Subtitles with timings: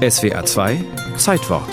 [0.00, 0.82] SWA 2
[1.18, 1.68] Zeitwort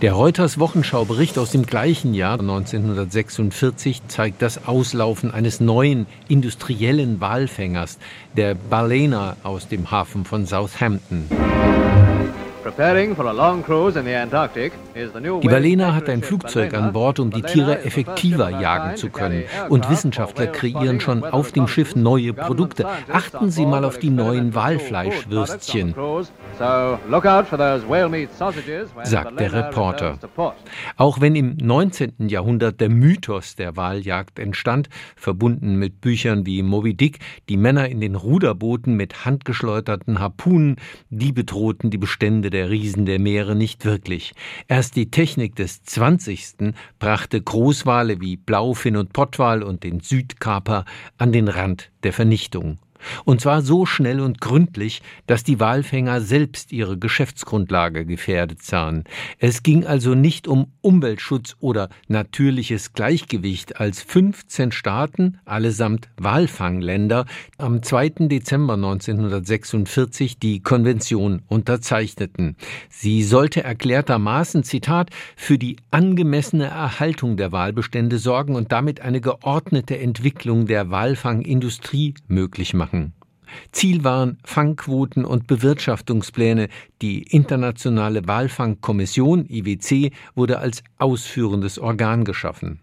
[0.00, 7.98] Der Reuters Wochenschaubericht aus dem gleichen Jahr 1946 zeigt das Auslaufen eines neuen industriellen Walfängers,
[8.34, 11.26] der Balena aus dem Hafen von Southampton.
[15.42, 19.44] Die Balena hat ein Flugzeug an Bord, um die Tiere effektiver jagen zu können.
[19.68, 22.86] Und Wissenschaftler kreieren schon auf dem Schiff neue Produkte.
[23.10, 25.94] Achten Sie mal auf die neuen Walfleischwürstchen,
[29.04, 30.18] sagt der Reporter.
[30.96, 32.28] Auch wenn im 19.
[32.28, 38.00] Jahrhundert der Mythos der Waljagd entstand, verbunden mit Büchern wie Moby Dick, die Männer in
[38.00, 40.76] den Ruderbooten mit handgeschleuderten Harpunen,
[41.08, 44.32] die bedrohten die Bestände der Riesen der Meere nicht wirklich.
[44.68, 46.74] Erst die Technik des 20.
[46.98, 50.84] brachte Großwale wie Blaufin und Pottwal und den Südkaper
[51.18, 52.78] an den Rand der Vernichtung.
[53.24, 59.04] Und zwar so schnell und gründlich, dass die Walfänger selbst ihre Geschäftsgrundlage gefährdet sahen.
[59.38, 67.26] Es ging also nicht um Umweltschutz oder natürliches Gleichgewicht, als 15 Staaten, allesamt Walfangländer,
[67.58, 68.28] am 2.
[68.28, 72.56] Dezember 1946 die Konvention unterzeichneten.
[72.88, 79.98] Sie sollte erklärtermaßen, Zitat, für die angemessene Erhaltung der Walbestände sorgen und damit eine geordnete
[79.98, 83.12] Entwicklung der Walfangindustrie möglich machen machen.
[83.72, 86.68] Ziel waren Fangquoten und Bewirtschaftungspläne.
[87.02, 92.80] Die Internationale Walfangkommission IWC wurde als ausführendes Organ geschaffen.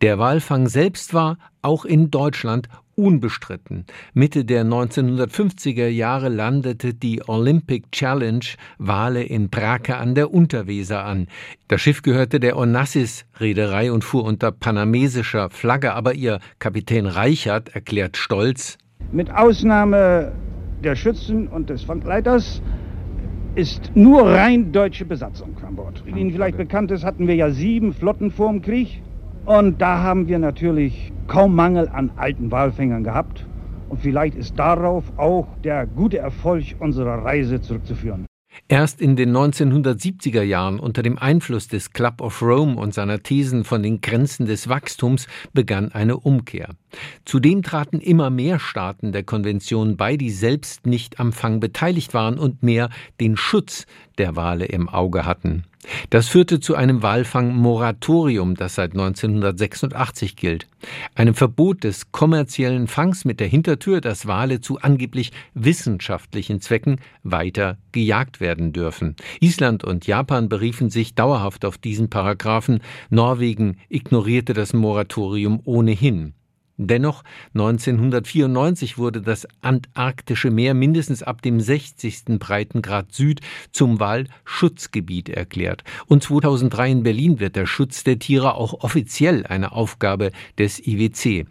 [0.00, 3.84] Der Walfang selbst war auch in Deutschland unbestritten.
[4.14, 8.44] Mitte der 1950er Jahre landete die Olympic Challenge
[8.78, 11.26] Wale in Brake an der Unterweser an.
[11.68, 17.74] Das Schiff gehörte der Onassis Reederei und fuhr unter panamesischer Flagge, aber ihr Kapitän Reichert
[17.74, 18.78] erklärt stolz,
[19.12, 20.32] mit Ausnahme
[20.82, 22.62] der Schützen und des Fangleiters
[23.54, 26.02] ist nur rein deutsche Besatzung an Bord.
[26.04, 29.02] Wie Ihnen vielleicht bekannt ist, hatten wir ja sieben Flotten vor dem Krieg.
[29.46, 33.46] Und da haben wir natürlich kaum Mangel an alten Walfängern gehabt.
[33.88, 38.26] Und vielleicht ist darauf auch der gute Erfolg unserer Reise zurückzuführen.
[38.68, 43.64] Erst in den 1970er Jahren unter dem Einfluss des Club of Rome und seiner Thesen
[43.64, 46.70] von den Grenzen des Wachstums begann eine Umkehr.
[47.24, 52.38] Zudem traten immer mehr Staaten der Konvention bei, die selbst nicht am Fang beteiligt waren
[52.38, 53.86] und mehr den Schutz
[54.18, 55.64] der Wale im Auge hatten.
[56.10, 60.66] Das führte zu einem Walfangmoratorium, das seit 1986 gilt.
[61.14, 67.78] Einem Verbot des kommerziellen Fangs mit der Hintertür, dass Wale zu angeblich wissenschaftlichen Zwecken weiter
[67.92, 69.16] gejagt werden dürfen.
[69.40, 72.80] Island und Japan beriefen sich dauerhaft auf diesen Paragraphen.
[73.10, 76.34] Norwegen ignorierte das Moratorium ohnehin.
[76.76, 77.22] Dennoch
[77.54, 82.24] 1994 wurde das Antarktische Meer mindestens ab dem 60.
[82.40, 83.40] Breitengrad Süd
[83.70, 85.84] zum Walschutzgebiet erklärt.
[86.06, 91.46] Und 2003 in Berlin wird der Schutz der Tiere auch offiziell eine Aufgabe des IWC.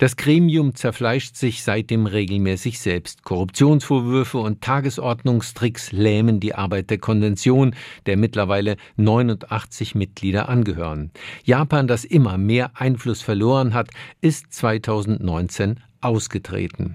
[0.00, 3.22] Das Gremium zerfleischt sich seitdem regelmäßig selbst.
[3.22, 7.74] Korruptionsvorwürfe und Tagesordnungstricks lähmen die Arbeit der Konvention,
[8.06, 11.10] der mittlerweile 89 Mitglieder angehören.
[11.44, 13.90] Japan, das immer mehr Einfluss verloren hat,
[14.22, 16.94] ist 2019 ausgetreten.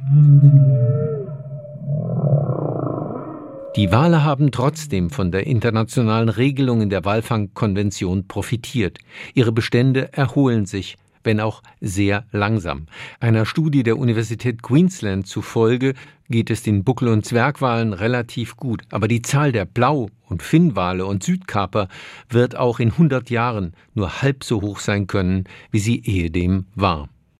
[3.75, 8.97] Die Wale haben trotzdem von der internationalen Regelung in der Walfangkonvention profitiert.
[9.35, 12.87] Ihre Bestände erholen sich, wenn auch sehr langsam.
[13.19, 15.93] Einer Studie der Universität Queensland zufolge
[16.29, 21.05] geht es den Buckel- und Zwergwalen relativ gut, aber die Zahl der Blau- und Finnwale
[21.05, 21.87] und Südkaper
[22.29, 27.09] wird auch in 100 Jahren nur halb so hoch sein können, wie sie ehedem war.